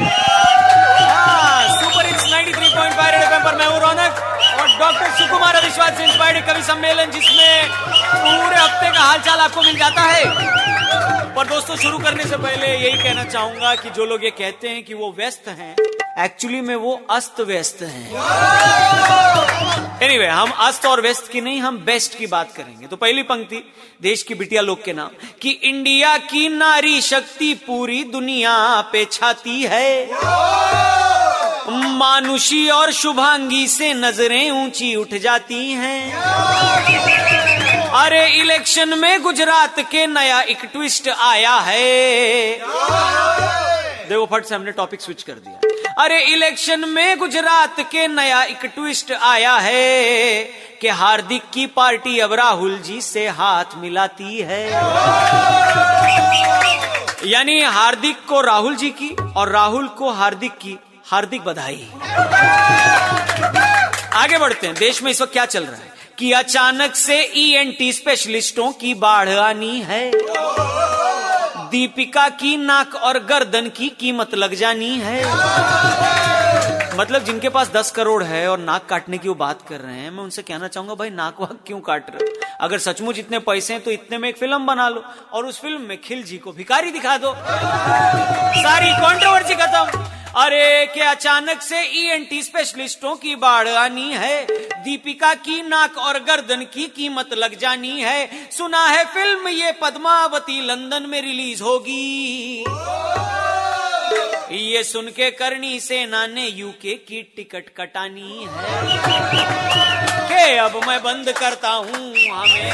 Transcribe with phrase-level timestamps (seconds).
[0.00, 4.20] हाँ, super hits 93.5 red FM पर मैं हूँ रौनक
[4.60, 9.76] और डॉक्टर सुकुमार अविश्वास से इंस्पायर्ड कवि सम्मेलन जिसमें पूरे हफ़्ते का हालचाल आपको मिल
[9.78, 14.30] जाता है। पर दोस्तों शुरू करने से पहले यही कहना चाहूँगा कि जो लोग ये
[14.38, 15.74] कहते हैं कि वो व्यस्त हैं
[16.18, 18.10] एक्चुअली में वो अस्त व्यस्त हैं।
[20.02, 23.22] एनीवे anyway, हम अस्त और व्यस्त की नहीं हम बेस्ट की बात करेंगे। तो पहली
[23.22, 25.08] पंक्ति देश की बिटिया लोग के नाम।
[25.42, 30.08] कि इंडिया की नारी शक्ति पूरी दुनिया पे छाती है।
[31.88, 36.16] मानुषी और शुभांगी से नज़रें ऊँची उठ जाती हैं।
[37.90, 42.52] अरे इलेक्शन में गुजरात के नया एक ट्विस्ट आया है।
[44.08, 45.67] देखो फट से हमने टॉपिक स्विच कर दिया।
[45.98, 50.44] अरे इलेक्शन में गुजरात के नया एक ट्विस्ट आया है
[50.80, 54.72] कि हार्दिक की पार्टी अब राहुल जी से हाथ मिलाती है।
[57.30, 60.78] यानी हार्दिक को राहुल जी की और राहुल को हार्दिक की,
[61.10, 61.90] हार्दिक बधाई।
[64.14, 65.92] आगे बढ़ते हैं। देश में इस वक्त क्या चल रहा है?
[66.18, 70.10] कि अचानक से ईएनटी स्पेशलिस्टों की बाढ़ आनी है।
[71.78, 75.18] दीपिका की नाक और गर्दन की कीमत लग जानी है।
[76.96, 80.10] मतलब जिनके पास दस करोड़ है और नाक काटने की वो बात कर रहे हैं,
[80.10, 83.82] मैं उनसे कहना चाहूँगा, भाई, नाक वाक क्यों काट रहे अगर सचमुच इतने पैसे हैं
[83.82, 87.16] तो इतने में एक फ़िल्म बना लो और उस फ़िल्म में खिलजी को भिखारी दिखा
[87.18, 90.04] दो। सारी कॉन्ट्रोवर्सी खत्म।
[90.36, 94.46] अरे के अचानक से ईएनटी स्पेशलिस्टों की बाढ़ आनी है?
[94.88, 100.60] दीपिका की नाक और गर्दन की कीमत लग जानी है। सुना है फ़िल्म, ये पद्मावती
[100.66, 102.64] लंदन में रिलीज़ होगी।
[104.52, 108.48] ये सुन के करनी सेना ने यूके की टिकट कटानी है।
[110.28, 112.67] के अब मैं बंद करता हूँ, हमें